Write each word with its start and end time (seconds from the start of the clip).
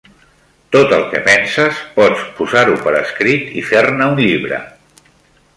Tot 0.75 0.95
el 0.97 1.03
que 1.11 1.21
penses 1.27 1.83
pots 1.99 2.25
posar-ho 2.39 2.81
per 2.87 2.97
escrit 3.03 3.55
i 3.63 3.67
fer-ne 3.71 4.13
un 4.15 4.21
llibre. 4.25 4.65